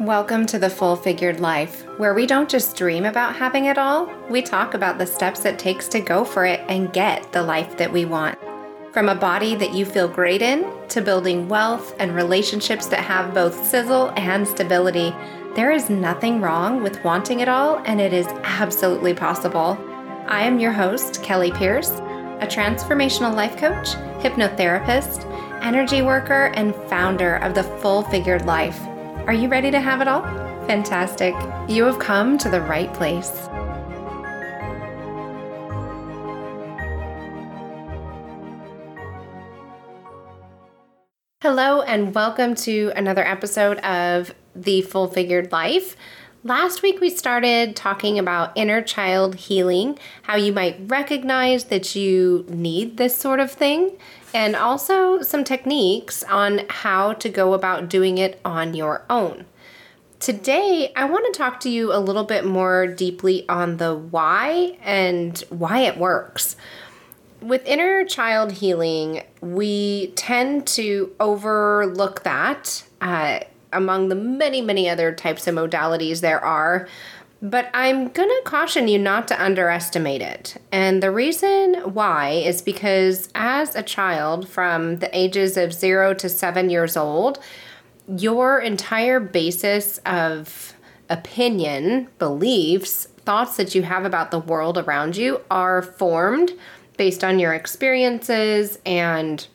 Welcome 0.00 0.46
to 0.46 0.58
the 0.58 0.70
Full 0.70 0.96
Figured 0.96 1.40
Life, 1.40 1.84
where 1.98 2.14
we 2.14 2.24
don't 2.26 2.48
just 2.48 2.74
dream 2.74 3.04
about 3.04 3.36
having 3.36 3.66
it 3.66 3.76
all, 3.76 4.10
we 4.30 4.40
talk 4.40 4.72
about 4.72 4.96
the 4.96 5.06
steps 5.06 5.44
it 5.44 5.58
takes 5.58 5.88
to 5.88 6.00
go 6.00 6.24
for 6.24 6.46
it 6.46 6.60
and 6.70 6.90
get 6.90 7.30
the 7.32 7.42
life 7.42 7.76
that 7.76 7.92
we 7.92 8.06
want. 8.06 8.38
From 8.94 9.10
a 9.10 9.14
body 9.14 9.54
that 9.56 9.74
you 9.74 9.84
feel 9.84 10.08
great 10.08 10.40
in, 10.40 10.66
to 10.88 11.02
building 11.02 11.50
wealth 11.50 11.94
and 11.98 12.14
relationships 12.14 12.86
that 12.86 13.04
have 13.04 13.34
both 13.34 13.62
sizzle 13.62 14.10
and 14.16 14.48
stability, 14.48 15.14
there 15.54 15.70
is 15.70 15.90
nothing 15.90 16.40
wrong 16.40 16.82
with 16.82 17.04
wanting 17.04 17.40
it 17.40 17.48
all, 17.50 17.82
and 17.84 18.00
it 18.00 18.14
is 18.14 18.26
absolutely 18.42 19.12
possible. 19.12 19.78
I 20.28 20.44
am 20.44 20.58
your 20.58 20.72
host, 20.72 21.22
Kelly 21.22 21.52
Pierce, 21.52 21.90
a 21.90 22.46
transformational 22.46 23.34
life 23.34 23.58
coach, 23.58 23.88
hypnotherapist, 24.22 25.30
energy 25.62 26.00
worker, 26.00 26.52
and 26.54 26.74
founder 26.88 27.34
of 27.34 27.54
the 27.54 27.64
Full 27.64 28.00
Figured 28.04 28.46
Life 28.46 28.80
are 29.30 29.34
you 29.34 29.46
ready 29.46 29.70
to 29.70 29.78
have 29.78 30.00
it 30.00 30.08
all? 30.08 30.22
Fantastic. 30.66 31.36
You 31.68 31.84
have 31.84 32.00
come 32.00 32.36
to 32.38 32.48
the 32.48 32.60
right 32.62 32.92
place. 32.92 33.30
Hello, 41.40 41.82
and 41.82 42.12
welcome 42.12 42.56
to 42.56 42.90
another 42.96 43.24
episode 43.24 43.78
of 43.84 44.34
The 44.56 44.82
Full 44.82 45.06
Figured 45.06 45.52
Life. 45.52 45.96
Last 46.42 46.80
week, 46.80 47.02
we 47.02 47.10
started 47.10 47.76
talking 47.76 48.18
about 48.18 48.52
inner 48.56 48.80
child 48.80 49.34
healing, 49.34 49.98
how 50.22 50.36
you 50.36 50.54
might 50.54 50.80
recognize 50.86 51.64
that 51.64 51.94
you 51.94 52.46
need 52.48 52.96
this 52.96 53.14
sort 53.14 53.40
of 53.40 53.52
thing, 53.52 53.98
and 54.32 54.56
also 54.56 55.20
some 55.20 55.44
techniques 55.44 56.22
on 56.24 56.62
how 56.70 57.12
to 57.12 57.28
go 57.28 57.52
about 57.52 57.90
doing 57.90 58.16
it 58.16 58.40
on 58.42 58.72
your 58.72 59.04
own. 59.10 59.44
Today, 60.18 60.94
I 60.96 61.04
want 61.04 61.26
to 61.30 61.38
talk 61.38 61.60
to 61.60 61.68
you 61.68 61.92
a 61.92 62.00
little 62.00 62.24
bit 62.24 62.46
more 62.46 62.86
deeply 62.86 63.46
on 63.46 63.76
the 63.76 63.94
why 63.94 64.78
and 64.82 65.38
why 65.50 65.80
it 65.80 65.98
works. 65.98 66.56
With 67.42 67.66
inner 67.66 68.06
child 68.06 68.52
healing, 68.52 69.24
we 69.42 70.12
tend 70.16 70.66
to 70.68 71.14
overlook 71.20 72.22
that 72.22 72.82
uh, 73.02 73.40
among 73.72 74.08
the 74.08 74.14
many, 74.14 74.60
many 74.60 74.88
other 74.88 75.12
types 75.12 75.46
of 75.46 75.54
modalities 75.54 76.20
there 76.20 76.42
are 76.44 76.88
but 77.42 77.70
I'm 77.72 78.08
going 78.08 78.28
to 78.28 78.42
caution 78.44 78.86
you 78.86 78.98
not 78.98 79.26
to 79.28 79.42
underestimate 79.42 80.20
it. 80.20 80.60
And 80.70 81.02
the 81.02 81.10
reason 81.10 81.74
why 81.94 82.30
is 82.32 82.60
because 82.60 83.30
as 83.34 83.74
a 83.74 83.82
child 83.82 84.46
from 84.46 84.98
the 84.98 85.16
ages 85.16 85.56
of 85.56 85.72
zero 85.72 86.12
to 86.14 86.28
seven 86.28 86.68
years 86.68 86.96
old, 86.98 87.38
your 88.06 88.58
entire 88.58 89.20
basis 89.20 89.98
of 90.04 90.74
opinion, 91.08 92.08
beliefs, 92.18 93.06
thoughts 93.24 93.56
that 93.56 93.74
you 93.74 93.82
have 93.82 94.04
about 94.04 94.30
the 94.30 94.38
world 94.38 94.76
around 94.76 95.16
you 95.16 95.40
are 95.50 95.82
formed 95.82 96.52
based 96.98 97.24
on 97.24 97.38
your 97.38 97.54
experiences 97.54 98.78
and 98.84 99.46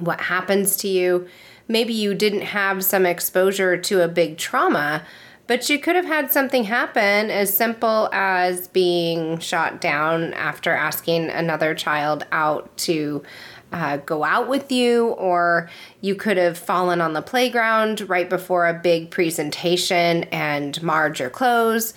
what 0.00 0.20
happens 0.20 0.76
to 0.76 0.88
you. 0.88 1.28
Maybe 1.68 1.92
you 1.92 2.14
didn't 2.14 2.42
have 2.42 2.84
some 2.84 3.06
exposure 3.06 3.76
to 3.76 4.02
a 4.02 4.08
big 4.08 4.38
trauma 4.38 5.04
but 5.46 5.70
you 5.70 5.78
could 5.78 5.94
have 5.94 6.06
had 6.06 6.32
something 6.32 6.64
happen 6.64 7.30
as 7.30 7.56
simple 7.56 8.08
as 8.12 8.68
being 8.68 9.38
shot 9.38 9.80
down 9.80 10.34
after 10.34 10.72
asking 10.72 11.30
another 11.30 11.74
child 11.74 12.26
out 12.32 12.76
to 12.78 13.22
uh, 13.72 13.98
go 13.98 14.24
out 14.24 14.48
with 14.48 14.70
you, 14.70 15.08
or 15.08 15.68
you 16.00 16.14
could 16.14 16.36
have 16.36 16.56
fallen 16.56 17.00
on 17.00 17.12
the 17.12 17.22
playground 17.22 18.08
right 18.08 18.30
before 18.30 18.66
a 18.66 18.74
big 18.74 19.10
presentation 19.10 20.24
and 20.24 20.80
marred 20.82 21.18
your 21.18 21.30
clothes. 21.30 21.94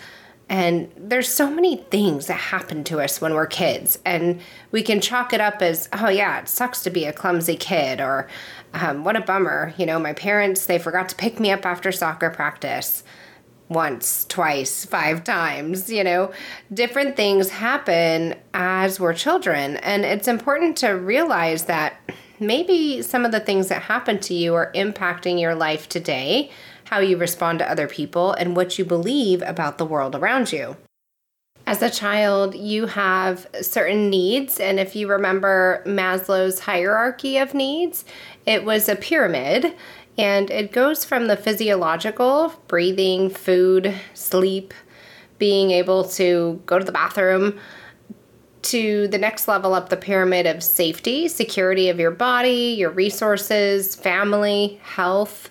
And 0.49 0.91
there's 0.97 1.29
so 1.29 1.49
many 1.49 1.77
things 1.77 2.25
that 2.25 2.33
happen 2.33 2.83
to 2.85 2.99
us 2.99 3.21
when 3.21 3.35
we're 3.35 3.45
kids, 3.45 3.99
and 4.03 4.41
we 4.71 4.81
can 4.81 4.99
chalk 4.99 5.31
it 5.31 5.39
up 5.39 5.61
as, 5.61 5.87
oh, 5.93 6.09
yeah, 6.09 6.39
it 6.39 6.49
sucks 6.49 6.81
to 6.81 6.89
be 6.89 7.05
a 7.05 7.13
clumsy 7.13 7.55
kid, 7.55 8.01
or 8.01 8.27
um, 8.73 9.03
what 9.03 9.15
a 9.15 9.21
bummer. 9.21 9.75
You 9.77 9.85
know, 9.85 9.99
my 9.99 10.13
parents, 10.13 10.65
they 10.65 10.79
forgot 10.79 11.07
to 11.09 11.15
pick 11.15 11.39
me 11.39 11.51
up 11.51 11.67
after 11.67 11.91
soccer 11.91 12.31
practice 12.31 13.03
once, 13.67 14.25
twice, 14.25 14.83
five 14.85 15.23
times, 15.23 15.91
you 15.91 16.03
know, 16.03 16.31
different 16.73 17.15
things 17.15 17.51
happen 17.51 18.33
as 18.55 18.99
we're 18.99 19.13
children. 19.13 19.77
And 19.77 20.03
it's 20.03 20.27
important 20.27 20.75
to 20.77 20.89
realize 20.89 21.65
that 21.65 22.01
maybe 22.39 23.03
some 23.03 23.25
of 23.25 23.31
the 23.31 23.39
things 23.39 23.67
that 23.67 23.83
happen 23.83 24.19
to 24.21 24.33
you 24.33 24.55
are 24.55 24.71
impacting 24.73 25.39
your 25.39 25.53
life 25.53 25.87
today, 25.87 26.49
how 26.89 26.99
you 26.99 27.17
respond 27.17 27.59
to 27.59 27.71
other 27.71 27.87
people, 27.87 28.33
and 28.33 28.55
what 28.55 28.77
you 28.77 28.85
believe 28.85 29.41
about 29.43 29.77
the 29.77 29.85
world 29.85 30.15
around 30.15 30.51
you. 30.51 30.75
As 31.67 31.83
a 31.83 31.89
child, 31.89 32.55
you 32.55 32.87
have 32.87 33.45
certain 33.61 34.09
needs, 34.09 34.59
and 34.59 34.79
if 34.79 34.95
you 34.95 35.07
remember 35.07 35.83
Maslow's 35.85 36.61
hierarchy 36.61 37.37
of 37.37 37.53
needs, 37.53 38.05
it 38.45 38.65
was 38.65 38.89
a 38.89 38.95
pyramid 38.95 39.75
and 40.17 40.51
it 40.51 40.73
goes 40.73 41.05
from 41.05 41.27
the 41.27 41.37
physiological 41.37 42.53
breathing, 42.67 43.29
food, 43.29 43.95
sleep, 44.13 44.73
being 45.37 45.71
able 45.71 46.03
to 46.03 46.61
go 46.65 46.77
to 46.77 46.83
the 46.83 46.91
bathroom 46.91 47.57
to 48.61 49.07
the 49.07 49.17
next 49.17 49.47
level 49.47 49.73
up 49.73 49.87
the 49.87 49.95
pyramid 49.95 50.45
of 50.45 50.61
safety, 50.61 51.29
security 51.29 51.87
of 51.87 51.99
your 51.99 52.11
body, 52.11 52.75
your 52.77 52.89
resources, 52.89 53.95
family, 53.95 54.81
health. 54.83 55.49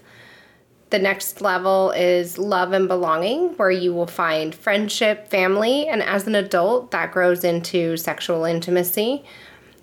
The 0.91 0.99
next 0.99 1.43
level 1.43 1.91
is 1.91 2.39
love 2.39 2.73
and 2.73 2.89
belonging, 2.89 3.51
where 3.59 3.71
you 3.71 3.93
will 3.93 4.07
find 4.07 4.55
friendship, 4.55 5.29
family, 5.29 5.87
and 5.87 6.03
as 6.03 6.27
an 6.27 6.35
adult, 6.35 6.93
that 6.93 7.13
grows 7.13 7.45
into 7.45 7.97
sexual 7.99 8.45
intimacy. 8.45 9.25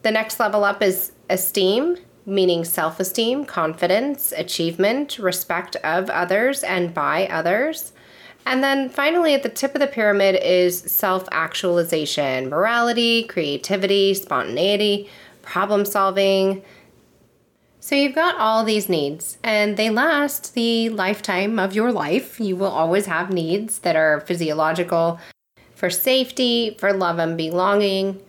The 0.02 0.12
next 0.12 0.40
level 0.40 0.64
up 0.64 0.82
is 0.82 1.12
esteem, 1.30 1.98
meaning 2.26 2.64
self 2.64 3.00
esteem, 3.00 3.46
confidence, 3.46 4.34
achievement, 4.36 5.20
respect 5.20 5.76
of 5.78 6.10
others 6.10 6.64
and 6.64 6.94
by 6.94 7.28
others. 7.28 7.94
And 8.48 8.64
then 8.64 8.90
finally, 8.90 9.34
at 9.34 9.44
the 9.44 9.50
tip 9.50 9.74
of 9.74 9.82
the 9.82 9.88
pyramid 9.88 10.36
is 10.42 10.80
self 10.80 11.28
actualization, 11.32 12.50
morality, 12.50 13.24
creativity, 13.24 14.14
spontaneity, 14.14 15.10
problem 15.42 15.86
solving. 15.86 16.64
So 17.86 17.94
you've 17.94 18.16
got 18.16 18.40
all 18.40 18.64
these 18.64 18.90
needs, 18.90 19.38
and 19.44 19.78
they 19.78 19.92
last 19.92 20.56
the 20.56 20.90
lifetime 20.90 21.60
of 21.60 21.76
your 21.76 21.92
life. 21.92 22.40
You 22.40 22.56
will 22.56 22.72
always 22.72 23.06
have 23.06 23.30
needs 23.30 23.78
that 23.82 23.96
are 23.96 24.22
physiological 24.22 25.20
for 25.76 25.92
safety, 25.92 26.76
for 26.80 26.94
love 26.94 27.20
and 27.20 27.38
belonging, 27.38 28.24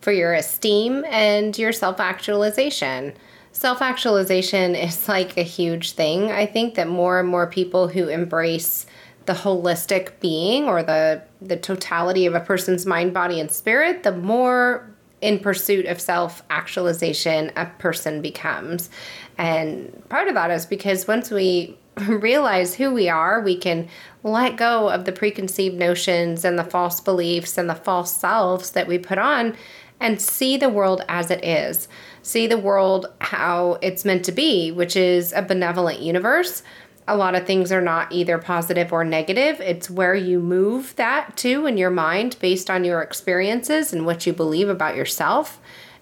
for 0.00 0.10
your 0.10 0.34
esteem, 0.34 1.04
and 1.08 1.56
your 1.56 1.70
self 1.70 2.00
actualization 2.00 3.12
self 3.52 3.80
actualization 3.80 4.74
is 4.88 5.06
like 5.06 5.36
a 5.36 5.42
huge 5.42 5.92
thing. 5.92 6.32
I 6.32 6.44
think 6.44 6.74
that 6.74 6.88
more 6.88 7.20
and 7.20 7.28
more 7.28 7.46
people 7.46 7.86
who 7.86 8.08
embrace 8.08 8.84
the 9.26 9.32
holistic 9.32 10.18
being 10.18 10.64
or 10.64 10.82
the 10.82 11.22
the 11.40 11.56
totality 11.56 12.26
of 12.26 12.34
a 12.34 12.40
person's 12.40 12.84
mind, 12.84 13.14
body, 13.14 13.38
and 13.38 13.48
spirit, 13.48 14.02
the 14.02 14.10
more 14.10 14.92
in 15.20 15.38
pursuit 15.38 15.86
of 15.86 16.00
self 16.00 16.42
actualization 16.50 17.52
a 17.56 17.66
person 17.66 18.22
becomes. 18.22 18.90
And 19.36 20.02
part 20.08 20.28
of 20.28 20.34
that 20.34 20.50
is 20.50 20.66
because 20.66 21.08
once 21.08 21.30
we 21.30 21.78
realize 22.08 22.74
who 22.74 22.92
we 22.92 23.08
are, 23.08 23.40
we 23.40 23.56
can 23.56 23.88
let 24.22 24.56
go 24.56 24.88
of 24.90 25.04
the 25.04 25.12
preconceived 25.12 25.76
notions 25.76 26.44
and 26.44 26.58
the 26.58 26.64
false 26.64 27.00
beliefs 27.00 27.58
and 27.58 27.68
the 27.68 27.74
false 27.74 28.12
selves 28.12 28.72
that 28.72 28.86
we 28.86 28.98
put 28.98 29.18
on 29.18 29.56
and 30.00 30.20
see 30.20 30.56
the 30.56 30.68
world 30.68 31.02
as 31.08 31.30
it 31.30 31.44
is 31.44 31.88
see 32.28 32.46
the 32.46 32.58
world 32.58 33.06
how 33.20 33.78
it's 33.80 34.04
meant 34.04 34.24
to 34.26 34.32
be, 34.32 34.70
which 34.70 34.96
is 34.96 35.32
a 35.32 35.42
benevolent 35.42 36.00
universe. 36.00 36.62
A 37.08 37.16
lot 37.16 37.34
of 37.34 37.46
things 37.46 37.72
are 37.72 37.80
not 37.80 38.12
either 38.12 38.36
positive 38.36 38.92
or 38.92 39.02
negative. 39.02 39.60
It's 39.60 39.88
where 39.88 40.14
you 40.14 40.40
move 40.40 40.94
that 40.96 41.36
to 41.38 41.64
in 41.64 41.78
your 41.78 41.90
mind 41.90 42.36
based 42.38 42.68
on 42.68 42.84
your 42.84 43.00
experiences 43.00 43.92
and 43.92 44.04
what 44.04 44.26
you 44.26 44.32
believe 44.34 44.68
about 44.68 44.94
yourself. 44.94 45.58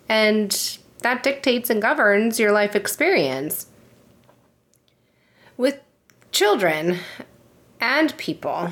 And 0.09 0.79
that 1.03 1.23
dictates 1.23 1.71
and 1.71 1.81
governs 1.81 2.41
your 2.41 2.51
life 2.51 2.75
experience. 2.75 3.69
With 5.57 5.81
children 6.33 6.99
and 7.81 8.17
people 8.19 8.71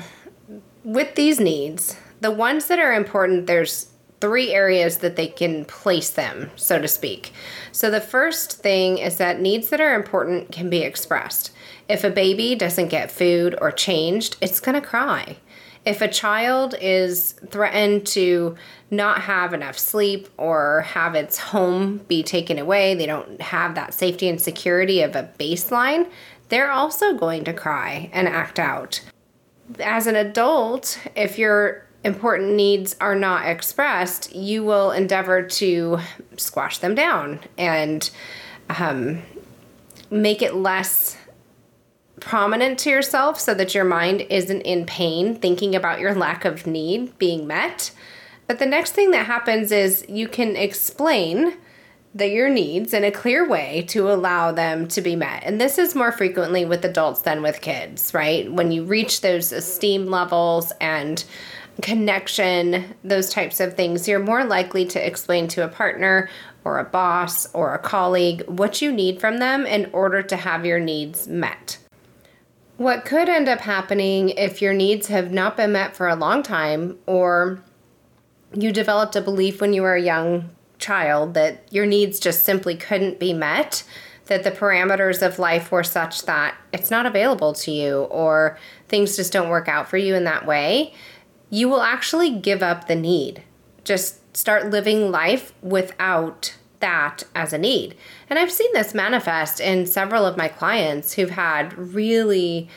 with 0.83 1.15
these 1.15 1.39
needs, 1.39 1.97
the 2.19 2.31
ones 2.31 2.67
that 2.67 2.79
are 2.79 2.93
important, 2.93 3.47
there's 3.47 3.87
three 4.25 4.55
areas 4.55 4.97
that 4.97 5.15
they 5.17 5.27
can 5.27 5.63
place 5.65 6.09
them, 6.09 6.49
so 6.55 6.81
to 6.81 6.87
speak. 6.87 7.31
So, 7.71 7.91
the 7.91 8.01
first 8.01 8.53
thing 8.53 8.97
is 8.97 9.17
that 9.17 9.39
needs 9.39 9.69
that 9.69 9.79
are 9.79 9.93
important 9.93 10.51
can 10.51 10.67
be 10.67 10.79
expressed. 10.79 11.51
If 11.87 12.03
a 12.03 12.09
baby 12.09 12.55
doesn't 12.55 12.87
get 12.87 13.11
food 13.11 13.55
or 13.61 13.71
changed, 13.71 14.37
it's 14.41 14.59
going 14.59 14.81
to 14.81 14.87
cry. 14.87 15.37
If 15.85 16.01
a 16.01 16.07
child 16.07 16.73
is 16.81 17.33
threatened 17.51 18.07
to 18.07 18.55
not 18.89 19.21
have 19.21 19.53
enough 19.53 19.77
sleep 19.77 20.27
or 20.37 20.81
have 20.81 21.13
its 21.13 21.37
home 21.37 21.99
be 22.07 22.23
taken 22.23 22.57
away, 22.57 22.95
they 22.95 23.05
don't 23.05 23.39
have 23.39 23.75
that 23.75 23.93
safety 23.93 24.27
and 24.27 24.41
security 24.41 25.03
of 25.03 25.15
a 25.15 25.29
baseline, 25.37 26.09
they're 26.49 26.71
also 26.71 27.13
going 27.13 27.43
to 27.43 27.53
cry 27.53 28.09
and 28.11 28.27
act 28.27 28.57
out. 28.57 29.01
As 29.79 30.07
an 30.07 30.15
adult, 30.15 30.99
if 31.15 31.37
your 31.37 31.84
important 32.05 32.53
needs 32.53 32.95
are 33.01 33.15
not 33.15 33.47
expressed, 33.47 34.33
you 34.33 34.63
will 34.63 34.91
endeavor 34.91 35.41
to 35.41 35.99
squash 36.37 36.77
them 36.77 36.93
down 36.93 37.39
and 37.57 38.09
um, 38.69 39.23
make 40.11 40.43
it 40.43 40.53
less 40.53 41.17
prominent 42.19 42.77
to 42.79 42.89
yourself 42.91 43.39
so 43.39 43.53
that 43.55 43.73
your 43.73 43.83
mind 43.83 44.21
isn't 44.29 44.61
in 44.61 44.85
pain 44.85 45.35
thinking 45.35 45.75
about 45.75 45.99
your 45.99 46.13
lack 46.13 46.45
of 46.45 46.67
need 46.67 47.17
being 47.17 47.47
met. 47.47 47.91
But 48.47 48.59
the 48.59 48.65
next 48.67 48.91
thing 48.91 49.09
that 49.11 49.25
happens 49.25 49.71
is 49.71 50.05
you 50.07 50.27
can 50.27 50.55
explain 50.55 51.57
the, 52.13 52.29
your 52.29 52.49
needs 52.49 52.93
in 52.93 53.03
a 53.03 53.11
clear 53.11 53.47
way 53.49 53.83
to 53.89 54.11
allow 54.11 54.51
them 54.51 54.87
to 54.89 55.01
be 55.01 55.15
met. 55.15 55.43
And 55.43 55.59
this 55.59 55.79
is 55.79 55.95
more 55.95 56.11
frequently 56.11 56.63
with 56.65 56.85
adults 56.85 57.21
than 57.21 57.41
with 57.41 57.61
kids, 57.61 58.13
right? 58.13 58.49
When 58.51 58.71
you 58.71 58.85
reach 58.85 59.21
those 59.21 59.51
esteem 59.51 60.05
levels 60.05 60.71
and 60.79 61.23
connection, 61.81 62.95
those 63.03 63.29
types 63.29 63.59
of 63.59 63.75
things, 63.75 64.07
you're 64.07 64.19
more 64.19 64.45
likely 64.45 64.85
to 64.85 65.05
explain 65.05 65.47
to 65.49 65.63
a 65.63 65.67
partner 65.67 66.29
or 66.63 66.79
a 66.79 66.85
boss 66.85 67.53
or 67.53 67.73
a 67.73 67.79
colleague 67.79 68.43
what 68.47 68.81
you 68.81 68.91
need 68.91 69.19
from 69.19 69.37
them 69.37 69.65
in 69.65 69.89
order 69.91 70.21
to 70.21 70.35
have 70.35 70.65
your 70.65 70.79
needs 70.79 71.27
met. 71.27 71.77
What 72.77 73.05
could 73.05 73.29
end 73.29 73.47
up 73.47 73.59
happening 73.59 74.29
if 74.29 74.61
your 74.61 74.73
needs 74.73 75.07
have 75.07 75.31
not 75.31 75.55
been 75.55 75.71
met 75.71 75.95
for 75.95 76.09
a 76.09 76.15
long 76.15 76.43
time, 76.43 76.97
or 77.05 77.63
you 78.53 78.71
developed 78.71 79.15
a 79.15 79.21
belief 79.21 79.61
when 79.61 79.73
you 79.73 79.81
were 79.81 79.95
a 79.95 80.01
young 80.01 80.49
child 80.77 81.35
that 81.35 81.63
your 81.71 81.85
needs 81.85 82.19
just 82.19 82.43
simply 82.43 82.75
couldn't 82.75 83.19
be 83.19 83.31
met, 83.31 83.83
that 84.25 84.43
the 84.43 84.51
parameters 84.51 85.25
of 85.25 85.39
life 85.39 85.71
were 85.71 85.83
such 85.83 86.23
that 86.23 86.55
it's 86.73 86.91
not 86.91 87.05
available 87.05 87.53
to 87.53 87.71
you, 87.71 88.03
or 88.03 88.57
things 88.89 89.15
just 89.15 89.31
don't 89.31 89.49
work 89.49 89.69
out 89.69 89.87
for 89.87 89.97
you 89.97 90.15
in 90.15 90.25
that 90.25 90.45
way, 90.45 90.93
you 91.55 91.69
will 91.69 91.81
actually 91.81 92.29
give 92.31 92.61
up 92.61 92.87
the 92.87 92.95
need. 92.95 93.41
Just 93.85 94.35
start 94.35 94.69
living 94.69 95.09
life 95.09 95.53
without 95.61 96.53
that 96.81 97.23
as 97.33 97.53
a 97.53 97.57
need. 97.57 97.95
And 98.29 98.37
I've 98.37 98.51
seen 98.51 98.73
this 98.73 98.93
manifest 98.93 99.61
in 99.61 99.85
several 99.85 100.25
of 100.25 100.35
my 100.35 100.49
clients 100.49 101.13
who've 101.13 101.29
had 101.29 101.73
really 101.77 102.67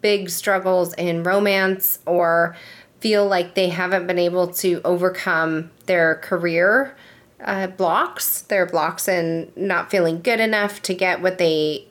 big 0.00 0.30
struggles 0.30 0.94
in 0.94 1.22
romance 1.22 1.98
or 2.06 2.56
feel 3.00 3.26
like 3.26 3.54
they 3.54 3.68
haven't 3.68 4.06
been 4.06 4.18
able 4.18 4.48
to 4.48 4.80
overcome 4.82 5.70
their 5.84 6.14
career 6.14 6.96
uh, 7.44 7.66
blocks, 7.66 8.40
their 8.42 8.64
blocks 8.64 9.08
in 9.08 9.52
not 9.56 9.90
feeling 9.90 10.22
good 10.22 10.40
enough 10.40 10.80
to 10.82 10.94
get 10.94 11.20
what 11.20 11.36
they 11.36 11.86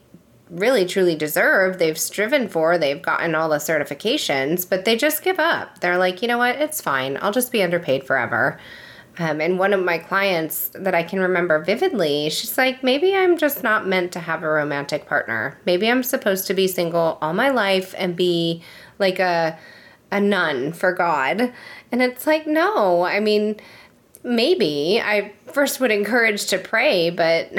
really 0.51 0.85
truly 0.85 1.15
deserve. 1.15 1.79
They've 1.79 1.97
striven 1.97 2.49
for, 2.49 2.77
they've 2.77 3.01
gotten 3.01 3.33
all 3.33 3.49
the 3.49 3.57
certifications, 3.57 4.69
but 4.69 4.85
they 4.85 4.97
just 4.97 5.23
give 5.23 5.39
up. 5.39 5.79
They're 5.79 5.97
like, 5.97 6.21
you 6.21 6.27
know 6.27 6.37
what, 6.37 6.57
it's 6.57 6.81
fine. 6.81 7.17
I'll 7.21 7.31
just 7.31 7.51
be 7.51 7.63
underpaid 7.63 8.05
forever. 8.05 8.59
Um, 9.17 9.41
and 9.41 9.59
one 9.59 9.73
of 9.73 9.83
my 9.83 9.97
clients 9.97 10.69
that 10.73 10.95
I 10.95 11.03
can 11.03 11.19
remember 11.19 11.63
vividly, 11.63 12.29
she's 12.29 12.57
like, 12.57 12.83
maybe 12.83 13.15
I'm 13.15 13.37
just 13.37 13.63
not 13.63 13.87
meant 13.87 14.11
to 14.13 14.19
have 14.19 14.43
a 14.43 14.49
romantic 14.49 15.05
partner. 15.05 15.59
Maybe 15.65 15.89
I'm 15.89 16.03
supposed 16.03 16.47
to 16.47 16.53
be 16.53 16.67
single 16.67 17.17
all 17.21 17.33
my 17.33 17.49
life 17.49 17.93
and 17.97 18.15
be 18.15 18.63
like 18.99 19.19
a 19.19 19.57
a 20.11 20.19
nun 20.19 20.73
for 20.73 20.91
God. 20.91 21.53
And 21.91 22.01
it's 22.01 22.27
like, 22.27 22.45
no, 22.45 23.03
I 23.03 23.19
mean, 23.19 23.55
maybe 24.23 25.01
I 25.01 25.33
first 25.45 25.79
would 25.79 25.91
encourage 25.91 26.47
to 26.47 26.57
pray, 26.57 27.09
but 27.09 27.49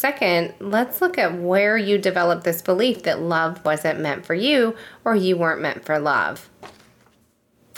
second, 0.00 0.54
let's 0.58 1.00
look 1.00 1.18
at 1.18 1.38
where 1.38 1.76
you 1.76 1.98
developed 1.98 2.44
this 2.44 2.62
belief 2.62 3.02
that 3.04 3.20
love 3.20 3.64
wasn't 3.64 4.00
meant 4.00 4.26
for 4.26 4.34
you 4.34 4.74
or 5.04 5.14
you 5.14 5.36
weren't 5.36 5.60
meant 5.60 5.84
for 5.84 5.98
love 5.98 6.50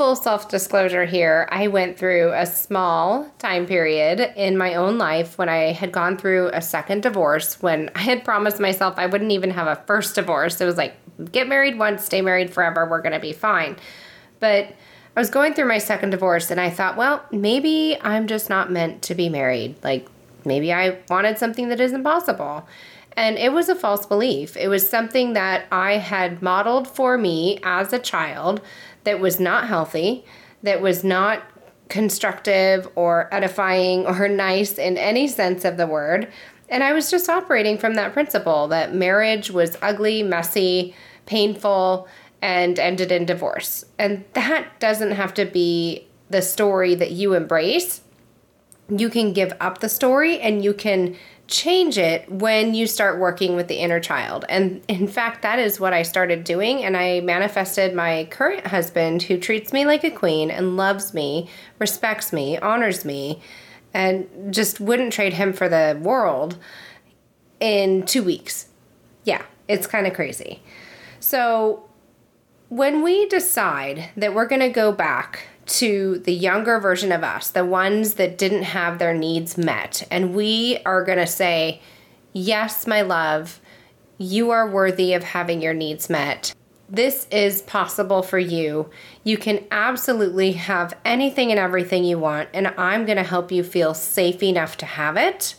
full 0.03 0.17
self 0.17 0.49
disclosure 0.49 1.05
here, 1.05 1.49
I 1.53 1.69
went 1.69 1.99
through 1.99 2.33
a 2.33 2.45
small 2.45 3.31
time 3.39 3.67
period 3.67 4.33
in 4.37 4.57
my 4.57 4.75
own 4.75 4.99
life 4.99 5.39
when 5.39 5.49
I 5.49 5.73
had 5.73 5.93
gone 5.93 6.17
through 6.17 6.49
a 6.53 6.63
second 6.63 7.03
divorce 7.03 7.63
when 7.63 7.91
I 7.95 8.01
had 8.01 8.25
promised 8.25 8.59
myself 8.59 8.95
I 8.97 9.07
wouldn't 9.07 9.31
even 9.31 9.51
have 9.51 9.67
a 9.67 9.81
first 9.87 10.15
divorce. 10.15 10.61
It 10.61 10.65
was 10.65 10.77
like, 10.77 10.95
get 11.31 11.49
married 11.49 11.79
once, 11.79 12.05
stay 12.05 12.21
married 12.21 12.53
forever, 12.53 12.85
we're 12.85 13.03
going 13.03 13.13
to 13.13 13.21
be 13.21 13.33
fine. 13.33 13.77
But 14.41 14.75
I 15.15 15.21
was 15.21 15.31
going 15.31 15.55
through 15.55 15.69
my 15.69 15.79
second 15.79 16.11
divorce 16.11 16.51
and 16.51 16.61
I 16.61 16.71
thought, 16.71 16.97
well, 16.97 17.25
maybe 17.31 17.97
I'm 18.01 18.27
just 18.27 18.49
not 18.49 18.73
meant 18.73 19.03
to 19.03 19.15
be 19.15 19.29
married. 19.29 19.77
Like, 19.85 20.09
maybe 20.44 20.73
I 20.73 20.99
wanted 21.09 21.39
something 21.39 21.69
that 21.69 21.81
isn't 21.81 22.05
possible. 22.05 22.67
And 23.17 23.37
it 23.37 23.53
was 23.53 23.69
a 23.69 23.75
false 23.75 24.06
belief. 24.06 24.56
It 24.56 24.69
was 24.69 24.89
something 24.89 25.35
that 25.35 25.67
I 25.71 25.99
had 25.99 26.43
modeled 26.43 26.89
for 26.89 27.19
me 27.19 27.59
as 27.62 27.93
a 27.93 27.99
child 27.99 28.62
that 29.05 29.21
was 29.21 29.39
not 29.39 29.67
healthy, 29.67 30.25
that 30.62 30.81
was 30.81 31.05
not 31.05 31.43
constructive 31.89 32.89
or 32.94 33.29
edifying 33.33 34.06
or 34.06 34.29
nice 34.29 34.79
in 34.79 34.97
any 34.97 35.29
sense 35.29 35.65
of 35.65 35.77
the 35.77 35.87
word. 35.87 36.29
And 36.69 36.83
I 36.83 36.95
was 36.95 37.11
just 37.11 37.29
operating 37.29 37.77
from 37.77 37.95
that 37.95 38.15
principle 38.15 38.69
that 38.69 38.95
marriage 38.95 39.50
was 39.50 39.77
ugly, 39.83 40.23
messy, 40.23 40.95
painful, 41.27 42.09
and 42.41 42.79
ended 42.79 43.12
in 43.12 43.27
divorce. 43.27 43.85
And 43.99 44.25
that 44.33 44.81
doesn't 44.81 45.12
have 45.12 45.35
to 45.35 45.45
be 45.45 46.09
the 46.31 46.41
story 46.43 46.95
that 46.95 47.11
you 47.11 47.35
embrace. 47.35 48.00
You 48.88 49.08
can 49.08 49.32
give 49.32 49.52
up 49.61 49.79
the 49.79 49.88
story 49.88 50.40
and 50.40 50.62
you 50.62 50.75
can 50.75 51.17
change 51.49 51.99
it 51.99 52.31
when 52.31 52.75
you 52.75 52.87
start 52.87 53.19
working 53.19 53.56
with 53.56 53.69
the 53.69 53.76
inner 53.76 54.00
child. 54.00 54.44
And 54.49 54.82
in 54.88 55.06
fact, 55.06 55.43
that 55.43 55.58
is 55.58 55.79
what 55.79 55.93
I 55.93 56.02
started 56.02 56.44
doing. 56.44 56.82
And 56.84 56.96
I 56.96 57.20
manifested 57.20 57.94
my 57.94 58.26
current 58.31 58.67
husband 58.67 59.23
who 59.25 59.38
treats 59.38 59.73
me 59.73 59.84
like 59.84 60.05
a 60.05 60.11
queen 60.11 60.50
and 60.50 60.76
loves 60.76 61.12
me, 61.12 61.50
respects 61.79 62.32
me, 62.32 62.58
honors 62.58 63.05
me, 63.05 63.43
and 63.93 64.29
just 64.52 64.81
wouldn't 64.81 65.12
trade 65.12 65.35
him 65.35 65.52
for 65.52 65.69
the 65.69 65.99
world 66.00 66.58
in 67.61 68.05
two 68.06 68.23
weeks. 68.23 68.69
Yeah, 69.25 69.43
it's 69.69 69.87
kind 69.87 70.06
of 70.06 70.14
crazy. 70.14 70.62
So 71.20 71.88
when 72.69 73.02
we 73.02 73.26
decide 73.26 74.08
that 74.17 74.35
we're 74.35 74.46
going 74.46 74.62
to 74.62 74.70
go 74.70 74.93
back 74.93 75.49
to 75.67 76.19
the 76.19 76.32
younger 76.32 76.79
version 76.79 77.12
of 77.12 77.23
us, 77.23 77.50
the 77.50 77.64
ones 77.64 78.14
that 78.14 78.38
didn't 78.38 78.64
have 78.64 78.99
their 78.99 79.14
needs 79.14 79.56
met. 79.56 80.06
And 80.11 80.35
we 80.35 80.79
are 80.85 81.05
going 81.05 81.19
to 81.19 81.26
say, 81.26 81.81
Yes, 82.32 82.87
my 82.87 83.03
love, 83.03 83.61
you 84.17 84.50
are 84.50 84.69
worthy 84.69 85.12
of 85.12 85.23
having 85.23 85.61
your 85.61 85.75
needs 85.75 86.09
met. 86.09 86.54
This 86.88 87.26
is 87.31 87.62
possible 87.62 88.23
for 88.23 88.38
you. 88.38 88.90
You 89.25 89.37
can 89.37 89.64
absolutely 89.71 90.52
have 90.52 90.97
anything 91.04 91.50
and 91.50 91.59
everything 91.59 92.04
you 92.04 92.19
want, 92.19 92.49
and 92.52 92.69
I'm 92.78 93.07
going 93.07 93.16
to 93.16 93.23
help 93.23 93.50
you 93.50 93.62
feel 93.64 93.95
safe 93.95 94.42
enough 94.42 94.76
to 94.78 94.87
have 94.87 95.16
it. 95.16 95.54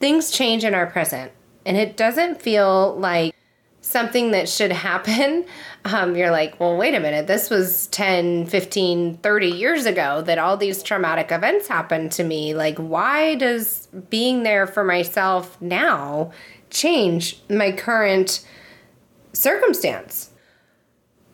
Things 0.00 0.30
change 0.30 0.64
in 0.64 0.74
our 0.74 0.86
present, 0.86 1.32
and 1.64 1.76
it 1.76 1.96
doesn't 1.96 2.42
feel 2.42 2.96
like 2.96 3.34
something 3.88 4.32
that 4.32 4.48
should 4.48 4.70
happen, 4.70 5.46
um, 5.84 6.14
you're 6.14 6.30
like, 6.30 6.60
well, 6.60 6.76
wait 6.76 6.94
a 6.94 7.00
minute, 7.00 7.26
this 7.26 7.48
was 7.48 7.86
10, 7.88 8.46
15, 8.46 9.16
30 9.18 9.46
years 9.46 9.86
ago 9.86 10.20
that 10.22 10.38
all 10.38 10.56
these 10.56 10.82
traumatic 10.82 11.32
events 11.32 11.68
happened 11.68 12.12
to 12.12 12.24
me. 12.24 12.54
Like, 12.54 12.76
why 12.76 13.34
does 13.36 13.86
being 14.10 14.42
there 14.42 14.66
for 14.66 14.84
myself 14.84 15.60
now 15.60 16.32
change 16.70 17.40
my 17.48 17.72
current 17.72 18.46
circumstance? 19.32 20.30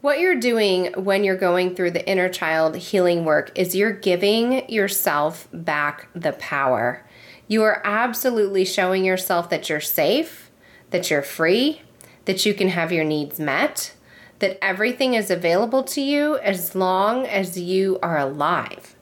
What 0.01 0.21
you're 0.21 0.39
doing 0.39 0.93
when 1.03 1.25
you're 1.25 1.37
going 1.37 1.75
through 1.75 1.93
the 1.93 2.07
inner 2.07 2.29
child 2.29 2.77
healing 2.77 3.25
work 3.25 3.51
is 3.59 3.75
you're 3.75 3.91
giving 3.91 4.69
yourself 4.69 5.49
back 5.53 6.09
the 6.15 6.33
power. 6.35 7.05
You 7.49 7.63
are 7.63 7.81
absolutely 7.85 8.67
showing 8.67 9.05
yourself 9.05 9.49
that 9.49 9.71
you're 9.71 9.81
safe, 9.81 10.51
that 10.91 11.11
you're 11.11 11.23
free, 11.23 11.81
that 12.25 12.47
you 12.47 12.55
can 12.55 12.69
have 12.69 12.93
your 12.93 13.05
needs 13.05 13.39
met, 13.39 13.93
that 14.39 14.59
everything 14.63 15.15
is 15.15 15.31
available 15.31 15.83
to 15.83 16.01
you 16.01 16.39
as 16.39 16.75
long 16.75 17.27
as 17.27 17.59
you 17.59 17.99
are 18.03 18.19
alive. 18.19 18.95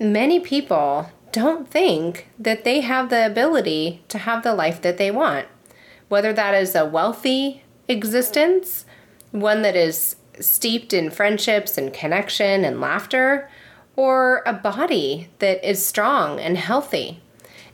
Many 0.00 0.40
people 0.40 1.10
don't 1.32 1.68
think 1.68 2.28
that 2.38 2.64
they 2.64 2.80
have 2.80 3.10
the 3.10 3.26
ability 3.26 4.02
to 4.08 4.18
have 4.18 4.42
the 4.42 4.54
life 4.54 4.80
that 4.82 4.98
they 4.98 5.10
want, 5.10 5.46
whether 6.08 6.32
that 6.32 6.54
is 6.54 6.74
a 6.74 6.84
wealthy 6.84 7.62
existence, 7.88 8.84
one 9.30 9.62
that 9.62 9.76
is 9.76 10.16
steeped 10.40 10.92
in 10.92 11.10
friendships 11.10 11.78
and 11.78 11.92
connection 11.92 12.64
and 12.64 12.80
laughter, 12.80 13.48
or 13.96 14.42
a 14.46 14.52
body 14.52 15.28
that 15.38 15.68
is 15.68 15.84
strong 15.84 16.40
and 16.40 16.58
healthy. 16.58 17.20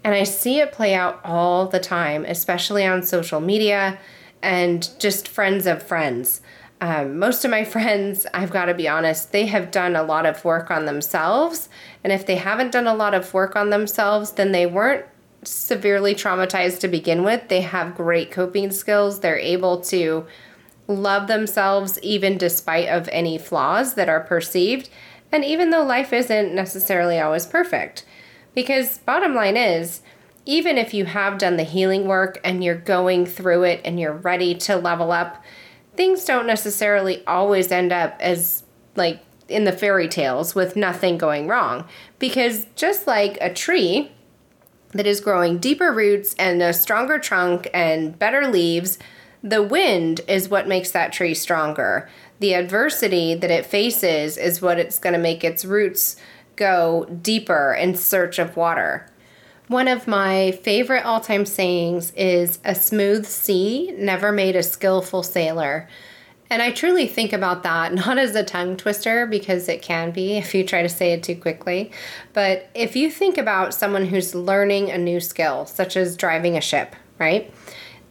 And 0.05 0.15
I 0.15 0.25
see 0.25 0.61
it 0.61 0.73
play 0.73 0.95
out 0.95 1.21
all 1.25 1.67
the 1.67 1.81
time, 1.81 2.25
especially 2.25 2.87
on 2.87 3.03
social 3.03 3.41
media 3.41 3.99
and 4.43 4.89
just 4.99 5.29
friends 5.29 5.67
of 5.67 5.83
friends. 5.83 6.41
Um, 6.81 7.19
most 7.19 7.45
of 7.45 7.51
my 7.51 7.65
friends, 7.77 8.27
I've 8.33 8.51
got 8.51 8.67
to 8.67 8.75
be 8.75 8.89
honest, 8.89 9.33
they 9.33 9.47
have 9.47 9.71
done 9.71 9.97
a 9.97 10.03
lot 10.03 10.27
of 10.27 10.45
work 10.45 10.71
on 10.71 10.87
themselves. 10.87 11.69
And 12.03 12.13
if 12.13 12.27
they 12.27 12.37
haven't 12.37 12.73
done 12.73 12.87
a 12.87 12.95
lot 12.95 13.15
of 13.15 13.33
work 13.35 13.57
on 13.57 13.71
themselves, 13.71 14.33
then 14.33 14.53
they 14.53 14.67
weren't 14.67 15.05
severely 15.43 16.15
traumatized 16.15 16.81
to 16.81 16.89
begin 16.89 17.25
with, 17.25 17.49
they 17.49 17.63
have 17.63 17.97
great 17.97 18.31
coping 18.31 18.71
skills. 18.71 19.21
They're 19.21 19.39
able 19.39 19.81
to 19.83 20.27
love 20.87 21.29
themselves 21.29 21.99
even 22.03 22.37
despite 22.37 22.89
of 22.89 23.09
any 23.13 23.39
flaws 23.39 23.95
that 23.95 24.09
are 24.09 24.21
perceived 24.21 24.91
and 25.33 25.45
even 25.45 25.71
though 25.71 25.85
life 25.85 26.13
isn't 26.13 26.55
necessarily 26.55 27.19
always 27.19 27.47
perfect. 27.47 28.05
Because 28.55 28.99
bottom 28.99 29.35
line 29.35 29.57
is, 29.57 30.01
even 30.51 30.77
if 30.77 30.93
you 30.93 31.05
have 31.05 31.39
done 31.39 31.57
the 31.57 31.63
healing 31.63 32.09
work 32.09 32.41
and 32.43 32.65
you're 32.65 32.75
going 32.75 33.25
through 33.25 33.63
it 33.63 33.81
and 33.85 34.01
you're 34.01 34.13
ready 34.13 34.53
to 34.53 34.75
level 34.75 35.13
up, 35.13 35.41
things 35.95 36.25
don't 36.25 36.45
necessarily 36.45 37.25
always 37.25 37.71
end 37.71 37.93
up 37.93 38.17
as 38.19 38.65
like 38.97 39.23
in 39.49 39.63
the 39.63 39.71
fairy 39.71 40.09
tales 40.09 40.53
with 40.53 40.75
nothing 40.75 41.17
going 41.17 41.47
wrong. 41.47 41.87
Because 42.19 42.67
just 42.75 43.07
like 43.07 43.39
a 43.41 43.55
tree 43.55 44.11
that 44.91 45.07
is 45.07 45.21
growing 45.21 45.59
deeper 45.59 45.93
roots 45.93 46.35
and 46.37 46.61
a 46.61 46.73
stronger 46.73 47.21
trunk 47.21 47.71
and 47.73 48.19
better 48.19 48.49
leaves, 48.49 48.99
the 49.45 49.63
wind 49.63 50.21
is 50.27 50.49
what 50.49 50.67
makes 50.67 50.91
that 50.91 51.13
tree 51.13 51.35
stronger. 51.35 52.11
The 52.41 52.55
adversity 52.55 53.37
that 53.37 53.53
it 53.53 53.67
faces 53.67 54.37
is 54.37 54.61
what 54.61 54.81
it's 54.81 54.99
going 54.99 55.13
to 55.13 55.21
make 55.21 55.45
its 55.45 55.65
roots 55.65 56.17
go 56.57 57.05
deeper 57.23 57.73
in 57.73 57.95
search 57.95 58.41
of 58.41 58.57
water. 58.57 59.07
One 59.71 59.87
of 59.87 60.09
my 60.09 60.51
favorite 60.51 61.05
all 61.05 61.21
time 61.21 61.47
sayings 61.47 62.11
is 62.17 62.59
a 62.65 62.75
smooth 62.75 63.25
sea 63.25 63.95
never 63.97 64.33
made 64.33 64.57
a 64.57 64.65
skillful 64.65 65.23
sailor. 65.23 65.89
And 66.51 66.61
I 66.61 66.73
truly 66.73 67.07
think 67.07 67.33
about 67.33 67.63
that 67.63 67.95
not 67.95 68.19
as 68.19 68.35
a 68.35 68.43
tongue 68.43 68.77
twister 68.77 69.27
because 69.27 69.69
it 69.69 69.81
can 69.81 70.11
be 70.11 70.33
if 70.37 70.57
you 70.57 70.65
try 70.65 70.83
to 70.83 70.89
say 70.89 71.13
it 71.13 71.23
too 71.23 71.37
quickly, 71.37 71.93
but 72.33 72.69
if 72.75 72.97
you 72.97 73.13
think 73.13 73.39
about 73.39 73.73
someone 73.73 74.07
who's 74.07 74.35
learning 74.35 74.91
a 74.91 74.99
new 74.99 75.21
skill, 75.21 75.67
such 75.67 75.97
as 75.97 76.17
driving 76.17 76.57
a 76.57 76.61
ship, 76.61 76.97
right? 77.21 77.55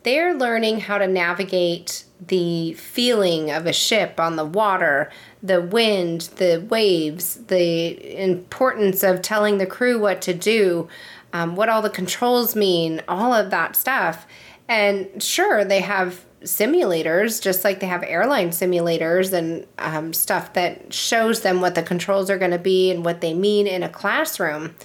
They're 0.04 0.34
learning 0.34 0.80
how 0.80 0.98
to 0.98 1.08
navigate 1.08 2.06
the 2.26 2.74
feeling 2.76 3.52
of 3.52 3.66
a 3.66 3.74
ship 3.74 4.18
on 4.18 4.38
the 4.38 4.46
water, 4.46 5.12
the 5.44 5.62
wind, 5.62 6.22
the 6.38 6.66
waves, 6.70 7.36
the 7.48 8.22
importance 8.22 9.04
of 9.04 9.22
telling 9.22 9.58
the 9.58 9.66
crew 9.66 10.00
what 10.00 10.22
to 10.22 10.34
do, 10.34 10.88
um, 11.34 11.56
what 11.56 11.70
all 11.70 11.82
the 11.82 11.90
controls 11.90 12.56
mean, 12.56 13.02
all 13.08 13.34
of 13.34 13.50
that 13.52 13.76
stuff. 13.76 14.26
And 14.68 15.22
sure, 15.22 15.66
they 15.66 15.82
have 15.82 16.26
simulators, 16.44 17.42
just 17.42 17.64
like 17.64 17.80
they 17.80 17.88
have 17.88 18.04
airline 18.04 18.50
simulators 18.50 19.34
and 19.34 19.66
um, 19.78 20.14
stuff 20.14 20.54
that 20.54 20.94
shows 20.94 21.42
them 21.42 21.62
what 21.62 21.76
the 21.76 21.84
controls 21.84 22.30
are 22.30 22.38
going 22.38 22.52
to 22.52 22.60
be 22.60 22.92
and 22.92 23.04
what 23.04 23.22
they 23.22 23.34
mean 23.34 23.68
in 23.68 23.84
a 23.84 23.90
classroom. 23.90 24.76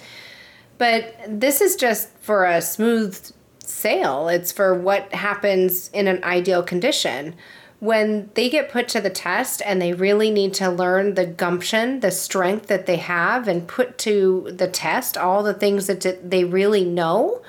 But 0.77 1.15
this 1.27 1.61
is 1.61 1.75
just 1.75 2.09
for 2.19 2.45
a 2.45 2.61
smooth 2.61 3.31
sail, 3.59 4.27
it's 4.27 4.51
for 4.51 4.73
what 4.77 5.13
happens 5.13 5.89
in 5.89 6.07
an 6.07 6.23
ideal 6.23 6.63
condition. 6.63 7.35
When 7.79 8.29
they 8.33 8.49
get 8.49 8.69
put 8.69 8.87
to 8.89 9.01
the 9.01 9.09
test 9.09 9.61
and 9.65 9.81
they 9.81 9.93
really 9.93 10.31
need 10.31 10.53
to 10.55 10.69
learn 10.69 11.15
the 11.15 11.25
gumption, 11.25 11.99
the 11.99 12.11
strength 12.11 12.67
that 12.67 12.85
they 12.85 12.95
have, 12.97 13.47
and 13.47 13.67
put 13.67 13.97
to 13.99 14.49
the 14.55 14.67
test 14.67 15.17
all 15.17 15.43
the 15.43 15.53
things 15.53 15.87
that 15.87 16.29
they 16.29 16.43
really 16.45 16.85
know, 16.85 17.41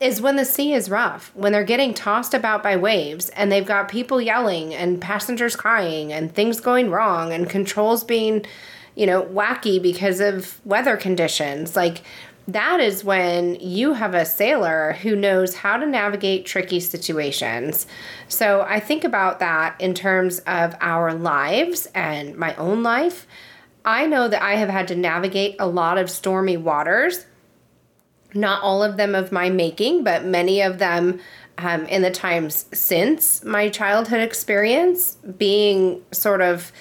is 0.00 0.20
when 0.20 0.36
the 0.36 0.44
sea 0.44 0.72
is 0.72 0.88
rough, 0.88 1.32
when 1.34 1.52
they're 1.52 1.64
getting 1.64 1.92
tossed 1.92 2.32
about 2.32 2.62
by 2.62 2.76
waves 2.76 3.28
and 3.30 3.50
they've 3.50 3.66
got 3.66 3.88
people 3.88 4.20
yelling 4.20 4.72
and 4.72 5.00
passengers 5.00 5.56
crying 5.56 6.12
and 6.12 6.32
things 6.32 6.60
going 6.60 6.88
wrong 6.90 7.32
and 7.32 7.50
controls 7.50 8.04
being, 8.04 8.46
you 8.94 9.06
know, 9.06 9.22
wacky 9.24 9.82
because 9.82 10.20
of 10.20 10.64
weather 10.64 10.96
conditions. 10.96 11.74
Like 11.74 12.02
that 12.48 12.80
is 12.80 13.04
when 13.04 13.56
you 13.60 13.92
have 13.92 14.14
a 14.14 14.24
sailor 14.24 14.94
who 15.02 15.14
knows 15.14 15.54
how 15.54 15.76
to 15.76 15.86
navigate 15.86 16.46
tricky 16.46 16.80
situations. 16.80 17.86
So 18.26 18.62
I 18.62 18.80
think 18.80 19.04
about 19.04 19.38
that 19.38 19.80
in 19.80 19.94
terms 19.94 20.40
of 20.40 20.74
our 20.80 21.14
lives 21.14 21.86
and 21.94 22.36
my 22.36 22.56
own 22.56 22.82
life. 22.82 23.26
I 23.84 24.06
know 24.06 24.26
that 24.28 24.42
I 24.42 24.56
have 24.56 24.68
had 24.68 24.88
to 24.88 24.96
navigate 24.96 25.56
a 25.58 25.66
lot 25.66 25.98
of 25.98 26.10
stormy 26.10 26.56
waters 26.56 27.24
not 28.34 28.62
all 28.62 28.82
of 28.82 28.96
them 28.96 29.14
of 29.14 29.32
my 29.32 29.50
making, 29.50 30.04
but 30.04 30.24
many 30.24 30.60
of 30.60 30.78
them 30.78 31.20
um, 31.58 31.86
in 31.86 32.02
the 32.02 32.10
times 32.10 32.66
since 32.72 33.42
my 33.44 33.68
childhood 33.68 34.20
experience, 34.20 35.16
being 35.36 36.02
sort 36.12 36.40
of 36.40 36.72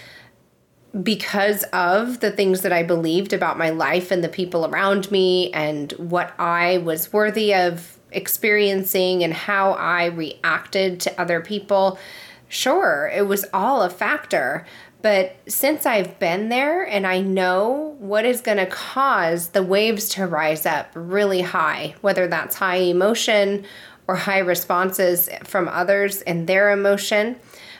because 1.03 1.63
of 1.73 2.21
the 2.21 2.31
things 2.31 2.61
that 2.61 2.73
I 2.73 2.83
believed 2.83 3.33
about 3.33 3.57
my 3.57 3.69
life 3.69 4.11
and 4.11 4.23
the 4.23 4.29
people 4.29 4.65
around 4.65 5.11
me 5.11 5.51
and 5.51 5.91
what 5.93 6.33
I 6.39 6.79
was 6.79 7.11
worthy 7.11 7.53
of 7.53 7.97
experiencing 8.11 9.23
and 9.23 9.33
how 9.33 9.73
I 9.73 10.05
reacted 10.05 10.99
to 11.01 11.21
other 11.21 11.41
people. 11.41 11.99
Sure, 12.47 13.11
it 13.13 13.27
was 13.27 13.45
all 13.53 13.81
a 13.83 13.89
factor, 13.89 14.65
but 15.01 15.35
since 15.47 15.85
I've 15.85 16.17
been 16.19 16.49
there 16.49 16.83
and 16.83 17.05
I 17.05 17.19
know 17.19 17.95
what 17.99 18.25
is 18.25 18.41
going 18.41 18.57
to 18.57 18.65
cause 18.65 19.49
the 19.49 19.63
waves 19.63 20.09
to 20.09 20.25
rise 20.25 20.65
up 20.65 20.89
really 20.95 21.41
high, 21.41 21.95
whether 22.01 22.27
that's 22.27 22.55
high 22.55 22.77
emotion 22.77 23.65
or 24.07 24.15
high 24.15 24.39
responses 24.39 25.29
from 25.43 25.67
others 25.67 26.21
and 26.21 26.47
their 26.47 26.71
emotion, 26.71 27.35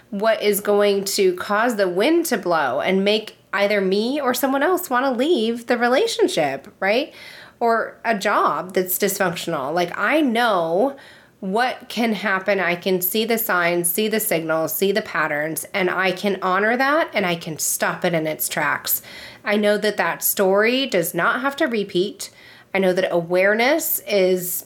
what 0.09 0.41
is 0.41 0.61
going 0.61 1.03
to 1.03 1.35
cause 1.35 1.75
the 1.75 1.89
wind 1.89 2.25
to 2.27 2.37
blow 2.37 2.79
and 2.79 3.03
make 3.03 3.37
either 3.53 3.81
me 3.81 4.19
or 4.21 4.33
someone 4.33 4.63
else 4.63 4.89
want 4.89 5.05
to 5.05 5.11
leave 5.11 5.67
the 5.67 5.77
relationship, 5.77 6.67
right? 6.79 7.13
Or 7.59 7.99
a 8.05 8.17
job 8.17 8.73
that's 8.73 8.97
dysfunctional. 8.97 9.73
Like 9.73 9.97
I 9.97 10.21
know 10.21 10.95
what 11.39 11.87
can 11.87 12.13
happen. 12.13 12.59
I 12.59 12.75
can 12.75 13.01
see 13.01 13.23
the 13.25 13.37
signs, 13.37 13.89
see 13.89 14.07
the 14.07 14.19
signals, 14.19 14.73
see 14.73 14.91
the 14.91 15.01
patterns, 15.01 15.65
and 15.73 15.89
I 15.89 16.11
can 16.11 16.39
honor 16.41 16.75
that 16.77 17.11
and 17.13 17.25
I 17.25 17.35
can 17.35 17.59
stop 17.59 18.03
it 18.03 18.13
in 18.13 18.25
its 18.25 18.49
tracks. 18.49 19.01
I 19.43 19.55
know 19.55 19.77
that 19.77 19.97
that 19.97 20.23
story 20.23 20.87
does 20.87 21.13
not 21.13 21.41
have 21.41 21.55
to 21.57 21.65
repeat. 21.65 22.31
I 22.73 22.79
know 22.79 22.93
that 22.93 23.11
awareness 23.11 23.99
is 24.07 24.65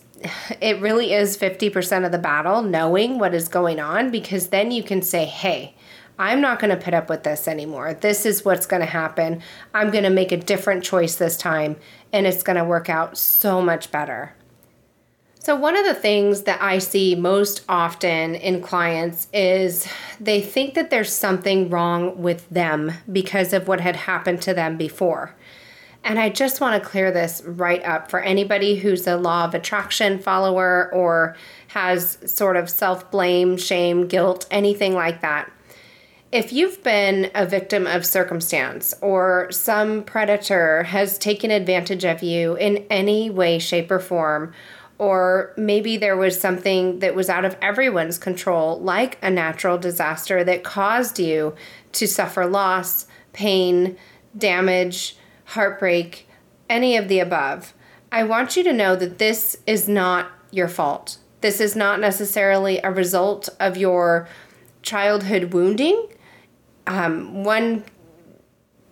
it 0.60 0.80
really 0.82 1.14
is 1.14 1.38
50% 1.38 2.06
of 2.06 2.12
the 2.12 2.18
battle, 2.18 2.62
knowing 2.62 3.20
what 3.20 3.34
is 3.34 3.48
going 3.48 3.80
on, 3.80 4.12
because 4.12 4.48
then 4.48 4.72
you 4.72 4.84
can 4.84 5.02
say, 5.02 5.26
hey, 5.26 5.76
I'm 6.20 6.42
not 6.42 6.60
going 6.60 6.70
to 6.70 6.84
put 6.84 6.94
up 6.94 7.10
with 7.10 7.24
this 7.24 7.48
anymore. 7.48 7.94
This 7.94 8.26
is 8.26 8.46
what's 8.46 8.66
going 8.66 8.82
to 8.82 8.86
happen. 8.86 9.42
I'm 9.74 9.90
going 9.90 10.04
to 10.04 10.10
make 10.10 10.32
a 10.32 10.38
different 10.38 10.84
choice 10.84 11.16
this 11.16 11.38
time, 11.38 11.78
and 12.14 12.28
it's 12.28 12.44
going 12.44 12.58
to 12.58 12.64
work 12.64 12.90
out 12.90 13.18
so 13.18 13.62
much 13.62 13.92
better. 13.92 14.34
So, 15.40 15.56
one 15.56 15.76
of 15.76 15.86
the 15.86 15.96
things 15.96 16.44
that 16.44 16.62
I 16.62 16.78
see 16.78 17.16
most 17.16 17.64
often 17.68 18.36
in 18.36 18.62
clients 18.62 19.28
is 19.34 19.88
they 20.20 20.40
think 20.40 20.76
that 20.76 20.92
there's 20.92 21.12
something 21.12 21.72
wrong 21.72 22.22
with 22.22 22.48
them 22.52 22.92
because 23.12 23.52
of 23.52 23.68
what 23.68 23.82
had 23.82 23.96
happened 23.96 24.44
to 24.44 24.54
them 24.54 24.78
before. 24.78 25.34
And 26.04 26.20
I 26.20 26.30
just 26.30 26.62
want 26.62 26.82
to 26.82 26.90
clear 26.90 27.12
this 27.12 27.44
right 27.46 27.84
up 27.84 28.10
for 28.10 28.20
anybody 28.20 28.76
who's 28.76 29.06
a 29.06 29.18
law 29.18 29.46
of 29.46 29.54
attraction 29.54 30.18
follower 30.20 30.90
or 30.94 31.36
has 31.68 32.18
sort 32.26 32.58
of 32.58 32.70
self 32.70 33.12
blame, 33.12 33.58
shame, 33.58 34.08
guilt, 34.08 34.48
anything 34.50 34.94
like 34.94 35.22
that. 35.22 35.52
If 36.32 36.54
you've 36.54 36.82
been 36.82 37.30
a 37.36 37.46
victim 37.46 37.86
of 37.86 38.06
circumstance 38.06 38.94
or 39.02 39.52
some 39.52 40.04
predator 40.04 40.84
has 40.84 41.18
taken 41.18 41.52
advantage 41.52 42.06
of 42.06 42.24
you 42.24 42.56
in 42.56 42.86
any 42.90 43.30
way, 43.30 43.60
shape, 43.60 43.92
or 43.92 44.00
form, 44.00 44.54
or 44.98 45.54
maybe 45.58 45.98
there 45.98 46.16
was 46.16 46.40
something 46.40 47.00
that 47.00 47.16
was 47.16 47.28
out 47.28 47.44
of 47.44 47.58
everyone's 47.62 48.18
control, 48.18 48.80
like 48.80 49.18
a 49.22 49.30
natural 49.30 49.78
disaster 49.78 50.44
that 50.44 50.64
caused 50.64 51.20
you 51.20 51.54
to 51.92 52.08
suffer 52.08 52.46
loss, 52.46 53.08
pain, 53.34 53.98
damage, 54.38 55.18
heartbreak, 55.52 56.28
any 56.70 56.98
of 56.98 57.08
the 57.08 57.20
above. 57.20 57.74
I 58.12 58.24
want 58.24 58.58
you 58.58 58.64
to 58.64 58.74
know 58.74 58.96
that 58.96 59.18
this 59.18 59.58
is 59.66 59.88
not 59.88 60.30
your 60.52 60.68
fault. 60.68 61.18
This 61.42 61.60
is 61.60 61.76
not 61.76 62.00
necessarily 62.00 62.80
a 62.80 62.92
result 62.92 63.50
of 63.60 63.78
your 63.78 64.28
childhood 64.82 65.54
wounding. 65.54 66.08
Um, 66.88 67.44
one 67.44 67.84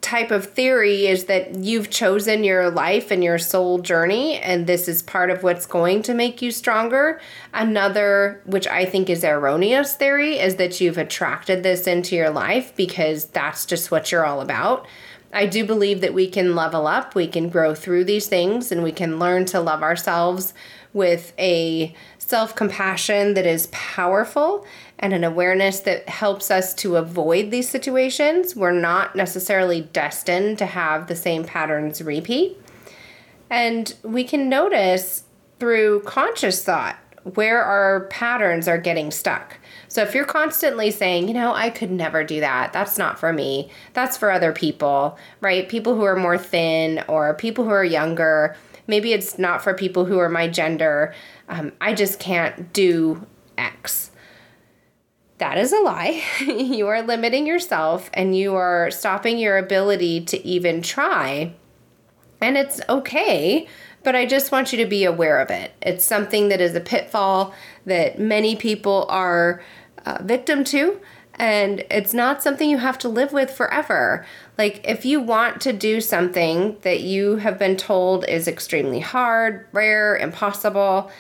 type 0.02 0.32
of 0.32 0.46
theory 0.46 1.08
is 1.08 1.26
that 1.26 1.56
you've 1.56 1.90
chosen 1.90 2.44
your 2.44 2.70
life 2.70 3.12
and 3.12 3.24
your 3.24 3.38
soul 3.38 3.80
journey, 3.80 4.38
and 4.38 4.66
this 4.66 4.88
is 4.88 5.02
part 5.02 5.30
of 5.30 5.44
what's 5.44 5.66
going 5.66 6.02
to 6.04 6.14
make 6.14 6.42
you 6.42 6.52
stronger. 6.52 7.20
Another, 7.54 8.42
which 8.46 8.68
I 8.68 8.86
think 8.86 9.10
is 9.10 9.24
erroneous 9.24 9.96
theory, 9.96 10.40
is 10.40 10.56
that 10.56 10.80
you've 10.80 10.98
attracted 10.98 11.64
this 11.64 11.86
into 11.86 12.16
your 12.16 12.30
life 12.30 12.76
because 12.76 13.26
that's 13.26 13.66
just 13.66 13.92
what 13.92 14.12
you're 14.12 14.26
all 14.26 14.42
about. 14.42 14.88
I 15.32 15.46
do 15.46 15.66
believe 15.66 16.02
that 16.02 16.14
we 16.14 16.28
can 16.28 16.56
level 16.56 16.88
up, 16.88 17.14
we 17.14 17.28
can 17.28 17.50
grow 17.50 17.76
through 17.76 18.06
these 18.06 18.28
things, 18.28 18.72
and 18.72 18.82
we 18.82 18.92
can 18.92 19.20
learn 19.20 19.46
to 19.46 19.60
love 19.60 19.84
ourselves 19.84 20.54
with 20.92 21.34
a 21.38 21.94
self 22.18 22.56
compassion 22.56 23.36
that 23.36 23.46
is 23.46 23.68
powerful 23.68 24.66
and 24.98 25.14
an 25.14 25.24
awareness 25.24 25.80
that 25.82 26.10
helps 26.10 26.50
us 26.50 26.74
to 26.76 26.96
avoid 26.96 27.52
these 27.52 27.70
situations. 27.70 28.56
We're 28.56 28.72
not 28.72 29.16
necessarily 29.16 29.82
destined 29.82 30.58
to 30.60 30.66
have 30.66 31.08
the 31.08 31.16
same 31.16 31.44
patterns 31.44 32.02
repeat. 32.02 32.58
And 33.50 33.94
we 34.04 34.24
can 34.24 34.50
notice 34.50 35.24
through 35.60 36.02
conscious 36.02 36.64
thought 36.64 36.98
where 37.24 37.64
our 37.64 38.02
patterns 38.08 38.68
are 38.68 38.78
getting 38.78 39.12
stuck. 39.12 39.58
So 39.88 40.02
if 40.04 40.14
you're 40.14 40.26
constantly 40.26 40.92
saying, 40.92 41.28
you 41.28 41.34
know, 41.34 41.54
I 41.54 41.70
could 41.70 41.92
never 41.92 42.24
do 42.24 42.40
that, 42.40 42.74
that's 42.74 42.98
not 42.98 43.20
for 43.20 43.34
me, 43.34 43.70
that's 43.94 44.18
for 44.18 44.32
other 44.32 44.54
people, 44.54 45.18
right? 45.42 45.68
People 45.68 45.96
who 45.96 46.04
are 46.04 46.16
more 46.16 46.38
thin 46.38 47.04
or 47.08 47.34
people 47.34 47.64
who 47.64 47.72
are 47.72 47.84
younger, 47.84 48.56
maybe 48.88 49.14
it's 49.14 49.38
not 49.38 49.64
for 49.64 49.74
people 49.74 50.06
who 50.06 50.20
are 50.20 50.30
my 50.30 50.48
gender. 50.48 51.14
Um, 51.48 51.72
I 51.82 51.94
just 51.94 52.20
can't 52.20 52.72
do 52.74 53.26
X. 53.58 54.12
That 55.40 55.58
is 55.58 55.72
a 55.72 55.80
lie. 55.80 56.22
you 56.42 56.88
are 56.88 57.02
limiting 57.02 57.48
yourself 57.48 58.10
and 58.14 58.36
you 58.36 58.56
are 58.56 58.92
stopping 58.92 59.38
your 59.38 59.58
ability 59.58 60.26
to 60.26 60.46
even 60.46 60.82
try. 60.82 61.54
And 62.42 62.58
it's 62.58 62.82
okay 62.90 63.68
but 64.10 64.16
I 64.16 64.26
just 64.26 64.52
want 64.52 64.74
you 64.74 64.80
to 64.80 64.90
be 64.90 65.04
aware 65.04 65.40
of 65.40 65.52
it. 65.52 65.72
It's 65.84 66.04
something 66.04 66.50
that 66.50 66.60
is 66.60 66.74
a 66.74 66.80
pitfall 66.80 67.54
that 67.86 68.18
many 68.18 68.56
people 68.56 69.06
are 69.08 69.62
uh, 70.04 70.18
victim 70.24 70.64
to, 70.64 71.00
and 71.36 71.86
it's 71.92 72.12
not 72.12 72.42
something 72.42 72.72
you 72.72 72.80
have 72.80 72.98
to 72.98 73.08
live 73.08 73.34
with 73.34 73.52
forever. 73.52 74.26
Like, 74.58 74.84
if 74.84 75.06
you 75.06 75.20
want 75.22 75.62
to 75.62 75.74
do 75.74 76.02
something 76.02 76.78
that 76.82 77.02
you 77.02 77.36
have 77.36 77.60
been 77.60 77.78
told 77.78 78.26
is 78.28 78.48
extremely 78.48 79.00
hard, 79.00 79.68
rare, 79.74 80.18
impossible, 80.18 81.12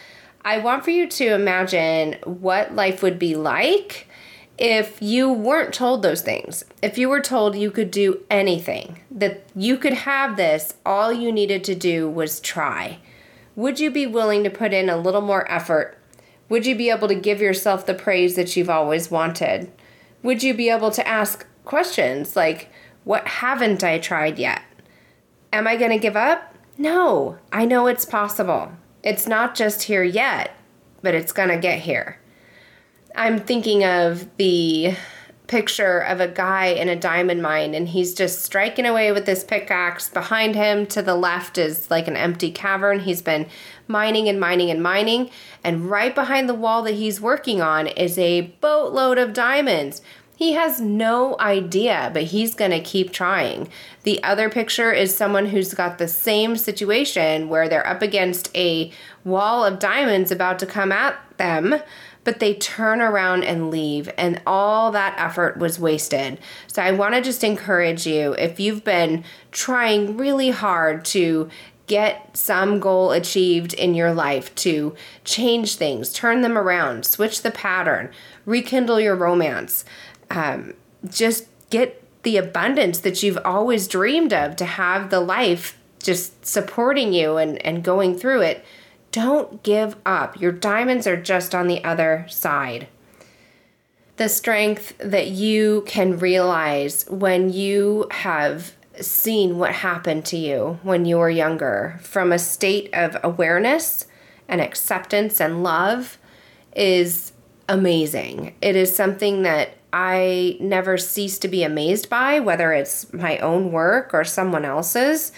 I 0.43 0.57
want 0.57 0.83
for 0.83 0.89
you 0.89 1.07
to 1.09 1.35
imagine 1.35 2.15
what 2.23 2.73
life 2.73 3.03
would 3.03 3.19
be 3.19 3.35
like 3.35 4.07
if 4.59 5.01
you 5.01 5.31
weren't 5.31 5.73
told 5.73 6.01
those 6.01 6.21
things, 6.21 6.65
if 6.81 6.97
you 6.97 7.07
were 7.07 7.21
told 7.21 7.55
you 7.55 7.71
could 7.71 7.89
do 7.89 8.21
anything, 8.29 8.99
that 9.09 9.41
you 9.55 9.77
could 9.77 9.93
have 9.93 10.35
this, 10.35 10.73
all 10.85 11.13
you 11.13 11.31
needed 11.31 11.63
to 11.63 11.75
do 11.75 12.09
was 12.09 12.41
try, 12.41 12.99
would 13.55 13.79
you 13.79 13.89
be 13.89 14.05
willing 14.05 14.43
to 14.43 14.49
put 14.49 14.73
in 14.73 14.89
a 14.89 14.97
little 14.97 15.21
more 15.21 15.49
effort? 15.49 15.97
Would 16.49 16.65
you 16.65 16.75
be 16.75 16.89
able 16.89 17.07
to 17.07 17.15
give 17.15 17.39
yourself 17.39 17.85
the 17.85 17.93
praise 17.93 18.35
that 18.35 18.57
you've 18.57 18.69
always 18.69 19.09
wanted? 19.09 19.71
Would 20.23 20.43
you 20.43 20.53
be 20.53 20.69
able 20.69 20.91
to 20.91 21.07
ask 21.07 21.45
questions 21.63 22.35
like, 22.35 22.69
What 23.05 23.27
haven't 23.27 23.81
I 23.81 23.97
tried 23.97 24.37
yet? 24.37 24.61
Am 25.53 25.67
I 25.67 25.77
going 25.77 25.91
to 25.91 25.97
give 25.97 26.17
up? 26.17 26.53
No, 26.77 27.37
I 27.51 27.65
know 27.65 27.87
it's 27.87 28.05
possible. 28.05 28.73
It's 29.03 29.27
not 29.27 29.55
just 29.55 29.83
here 29.83 30.03
yet, 30.03 30.53
but 31.01 31.15
it's 31.15 31.31
going 31.31 31.49
to 31.49 31.57
get 31.57 31.79
here. 31.79 32.19
I'm 33.19 33.37
thinking 33.37 33.83
of 33.83 34.29
the 34.37 34.95
picture 35.47 35.99
of 35.99 36.21
a 36.21 36.27
guy 36.29 36.67
in 36.67 36.87
a 36.87 36.95
diamond 36.95 37.41
mine 37.41 37.73
and 37.73 37.89
he's 37.89 38.13
just 38.13 38.45
striking 38.45 38.85
away 38.85 39.11
with 39.11 39.25
this 39.25 39.43
pickaxe. 39.43 40.07
Behind 40.07 40.55
him 40.55 40.85
to 40.85 41.01
the 41.01 41.15
left 41.15 41.57
is 41.57 41.91
like 41.91 42.07
an 42.07 42.15
empty 42.15 42.49
cavern. 42.49 43.01
He's 43.01 43.21
been 43.21 43.47
mining 43.89 44.29
and 44.29 44.39
mining 44.39 44.71
and 44.71 44.81
mining. 44.81 45.31
And 45.65 45.89
right 45.89 46.15
behind 46.15 46.47
the 46.47 46.53
wall 46.53 46.81
that 46.83 46.93
he's 46.93 47.19
working 47.19 47.61
on 47.61 47.87
is 47.87 48.17
a 48.17 48.53
boatload 48.61 49.17
of 49.17 49.33
diamonds. 49.33 50.01
He 50.37 50.53
has 50.53 50.79
no 50.79 51.35
idea, 51.41 52.11
but 52.13 52.23
he's 52.23 52.55
going 52.55 52.71
to 52.71 52.79
keep 52.79 53.11
trying. 53.11 53.67
The 54.03 54.23
other 54.23 54.49
picture 54.49 54.93
is 54.93 55.13
someone 55.13 55.47
who's 55.47 55.73
got 55.73 55.97
the 55.97 56.07
same 56.07 56.55
situation 56.55 57.49
where 57.49 57.67
they're 57.67 57.85
up 57.85 58.01
against 58.01 58.55
a 58.55 58.93
wall 59.25 59.65
of 59.65 59.77
diamonds 59.77 60.31
about 60.31 60.57
to 60.59 60.65
come 60.65 60.93
at 60.93 61.19
them 61.35 61.81
but 62.23 62.39
they 62.39 62.53
turn 62.53 63.01
around 63.01 63.43
and 63.43 63.71
leave, 63.71 64.09
and 64.17 64.41
all 64.45 64.91
that 64.91 65.15
effort 65.17 65.57
was 65.57 65.79
wasted. 65.79 66.39
So 66.67 66.81
I 66.81 66.91
want 66.91 67.15
to 67.15 67.21
just 67.21 67.43
encourage 67.43 68.05
you 68.05 68.33
if 68.33 68.59
you've 68.59 68.83
been 68.83 69.23
trying 69.51 70.17
really 70.17 70.49
hard 70.49 71.05
to 71.05 71.49
get 71.87 72.37
some 72.37 72.79
goal 72.79 73.11
achieved 73.11 73.73
in 73.73 73.95
your 73.95 74.13
life 74.13 74.53
to 74.53 74.95
change 75.23 75.75
things, 75.75 76.13
turn 76.13 76.41
them 76.41 76.57
around, 76.57 77.03
switch 77.03 77.41
the 77.41 77.49
pattern, 77.51 78.11
rekindle 78.45 78.99
your 78.99 79.15
romance, 79.15 79.83
um, 80.29 80.73
just 81.09 81.47
get 81.71 82.03
the 82.23 82.37
abundance 82.37 82.99
that 82.99 83.23
you've 83.23 83.39
always 83.43 83.87
dreamed 83.87 84.33
of 84.33 84.55
to 84.55 84.65
have 84.65 85.09
the 85.09 85.19
life 85.19 85.79
just 86.03 86.45
supporting 86.45 87.11
you 87.11 87.37
and, 87.37 87.63
and 87.65 87.83
going 87.83 88.17
through 88.17 88.41
it 88.41 88.63
don't 89.11 89.63
give 89.63 89.95
up. 90.05 90.39
Your 90.39 90.51
diamonds 90.51 91.07
are 91.07 91.21
just 91.21 91.55
on 91.55 91.67
the 91.67 91.83
other 91.83 92.25
side. 92.29 92.87
The 94.17 94.29
strength 94.29 94.97
that 94.99 95.27
you 95.27 95.83
can 95.87 96.19
realize 96.19 97.05
when 97.09 97.51
you 97.51 98.07
have 98.11 98.73
seen 99.01 99.57
what 99.57 99.71
happened 99.71 100.25
to 100.25 100.37
you 100.37 100.77
when 100.83 101.05
you 101.05 101.17
were 101.17 101.29
younger 101.29 101.99
from 102.01 102.31
a 102.31 102.39
state 102.39 102.89
of 102.93 103.17
awareness 103.23 104.05
and 104.47 104.59
acceptance 104.59 105.39
and 105.39 105.63
love 105.63 106.17
is 106.75 107.31
amazing. 107.69 108.55
It 108.61 108.75
is 108.75 108.93
something 108.93 109.43
that 109.43 109.75
I 109.91 110.57
never 110.59 110.97
cease 110.97 111.39
to 111.39 111.47
be 111.47 111.63
amazed 111.63 112.09
by, 112.09 112.39
whether 112.39 112.73
it's 112.73 113.11
my 113.13 113.37
own 113.39 113.71
work 113.71 114.13
or 114.13 114.23
someone 114.23 114.65
else's 114.65 115.31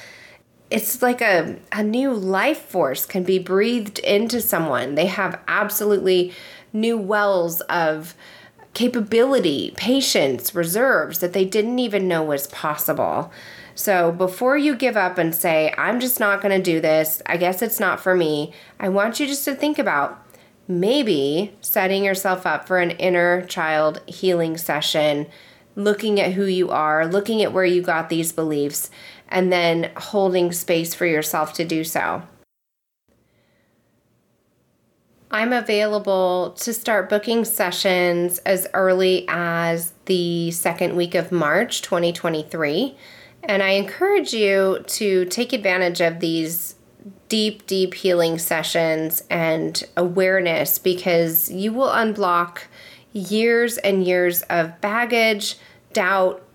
it's 0.71 1.01
like 1.01 1.21
a, 1.21 1.57
a 1.73 1.83
new 1.83 2.13
life 2.13 2.61
force 2.61 3.05
can 3.05 3.23
be 3.23 3.37
breathed 3.37 3.99
into 3.99 4.39
someone. 4.39 4.95
They 4.95 5.07
have 5.07 5.39
absolutely 5.47 6.33
new 6.73 6.97
wells 6.97 7.59
of 7.61 8.15
capability, 8.73 9.73
patience, 9.75 10.55
reserves 10.55 11.19
that 11.19 11.33
they 11.33 11.43
didn't 11.43 11.79
even 11.79 12.07
know 12.07 12.23
was 12.23 12.47
possible. 12.47 13.31
So 13.75 14.13
before 14.13 14.57
you 14.57 14.75
give 14.75 14.95
up 14.95 15.17
and 15.17 15.35
say, 15.35 15.73
I'm 15.77 15.99
just 15.99 16.19
not 16.19 16.41
going 16.41 16.57
to 16.57 16.63
do 16.63 16.79
this, 16.79 17.21
I 17.25 17.35
guess 17.35 17.61
it's 17.61 17.79
not 17.79 17.99
for 17.99 18.15
me, 18.15 18.53
I 18.79 18.87
want 18.87 19.19
you 19.19 19.27
just 19.27 19.45
to 19.45 19.55
think 19.55 19.77
about 19.77 20.25
maybe 20.67 21.53
setting 21.59 22.05
yourself 22.05 22.45
up 22.45 22.65
for 22.65 22.77
an 22.77 22.91
inner 22.91 23.45
child 23.45 24.01
healing 24.07 24.57
session, 24.57 25.27
looking 25.75 26.19
at 26.19 26.33
who 26.33 26.45
you 26.45 26.69
are, 26.69 27.05
looking 27.05 27.41
at 27.41 27.51
where 27.51 27.65
you 27.65 27.81
got 27.81 28.09
these 28.09 28.31
beliefs, 28.31 28.89
and 29.31 29.51
then 29.51 29.91
holding 29.97 30.51
space 30.51 30.93
for 30.93 31.05
yourself 31.05 31.53
to 31.53 31.65
do 31.65 31.83
so. 31.83 32.21
I'm 35.33 35.53
available 35.53 36.55
to 36.59 36.73
start 36.73 37.09
booking 37.09 37.45
sessions 37.45 38.39
as 38.39 38.67
early 38.73 39.25
as 39.29 39.93
the 40.05 40.51
second 40.51 40.97
week 40.97 41.15
of 41.15 41.31
March 41.31 41.81
2023. 41.81 42.97
And 43.43 43.63
I 43.63 43.69
encourage 43.69 44.33
you 44.33 44.83
to 44.85 45.25
take 45.25 45.53
advantage 45.53 46.01
of 46.01 46.19
these 46.19 46.75
deep, 47.29 47.65
deep 47.65 47.93
healing 47.93 48.37
sessions 48.37 49.23
and 49.29 49.81
awareness 49.95 50.77
because 50.77 51.49
you 51.49 51.71
will 51.71 51.87
unblock 51.87 52.63
years 53.13 53.77
and 53.77 54.05
years 54.05 54.41
of 54.43 54.79
baggage, 54.81 55.55
doubt, 55.93 56.45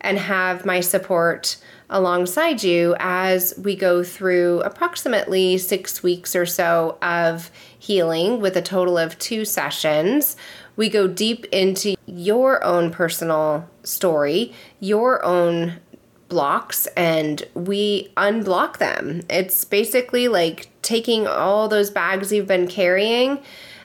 and 0.00 0.18
have 0.18 0.64
my 0.64 0.80
support 0.80 1.56
alongside 1.90 2.62
you 2.62 2.94
as 2.98 3.52
we 3.58 3.74
go 3.74 4.02
through 4.02 4.60
approximately 4.60 5.58
six 5.58 6.02
weeks 6.02 6.36
or 6.36 6.46
so 6.46 6.96
of 7.02 7.50
healing 7.78 8.40
with 8.40 8.56
a 8.56 8.62
total 8.62 8.96
of 8.96 9.18
two 9.18 9.44
sessions. 9.44 10.36
We 10.76 10.88
go 10.88 11.08
deep 11.08 11.44
into 11.46 11.96
your 12.06 12.62
own 12.64 12.90
personal 12.90 13.68
story, 13.82 14.54
your 14.78 15.22
own 15.24 15.80
blocks, 16.28 16.86
and 16.96 17.42
we 17.54 18.12
unblock 18.16 18.78
them. 18.78 19.22
It's 19.28 19.64
basically 19.64 20.28
like 20.28 20.70
taking 20.82 21.26
all 21.26 21.68
those 21.68 21.90
bags 21.90 22.32
you've 22.32 22.46
been 22.46 22.68
carrying 22.68 23.40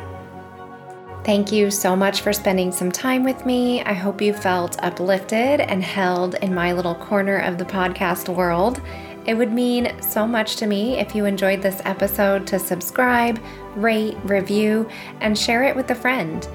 Thank 1.24 1.50
you 1.50 1.72
so 1.72 1.96
much 1.96 2.20
for 2.20 2.32
spending 2.32 2.70
some 2.70 2.92
time 2.92 3.24
with 3.24 3.44
me. 3.44 3.82
I 3.82 3.94
hope 3.94 4.22
you 4.22 4.32
felt 4.32 4.80
uplifted 4.82 5.60
and 5.60 5.82
held 5.82 6.36
in 6.36 6.54
my 6.54 6.72
little 6.72 6.94
corner 6.94 7.38
of 7.38 7.58
the 7.58 7.64
podcast 7.64 8.28
world. 8.28 8.80
It 9.26 9.34
would 9.34 9.52
mean 9.52 10.00
so 10.00 10.24
much 10.24 10.54
to 10.56 10.68
me 10.68 11.00
if 11.00 11.16
you 11.16 11.24
enjoyed 11.24 11.62
this 11.62 11.82
episode 11.84 12.46
to 12.46 12.60
subscribe, 12.60 13.40
rate, 13.74 14.16
review, 14.22 14.88
and 15.20 15.36
share 15.36 15.64
it 15.64 15.74
with 15.74 15.90
a 15.90 15.96
friend. 15.96 16.46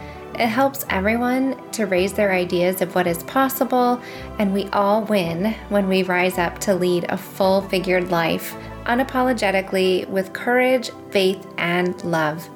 It 0.41 0.47
helps 0.47 0.86
everyone 0.89 1.56
to 1.73 1.86
raise 1.86 2.13
their 2.13 2.34
ideas 2.34 2.82
of 2.82 2.95
what 2.95 3.06
is 3.06 3.21
possible, 3.21 4.01
and 4.39 4.51
we 4.51 4.65
all 4.73 5.04
win 5.04 5.54
when 5.69 5.88
we 5.88 6.01
rise 6.01 6.39
up 6.39 6.58
to 6.62 6.73
lead 6.73 7.06
a 7.10 7.17
full 7.17 7.62
figured 7.62 8.10
life 8.10 8.56
unapologetically 8.86 10.10
with 10.10 10.34
courage, 10.34 10.89
faith, 11.12 11.45
and 11.60 12.04
love. 12.04 12.49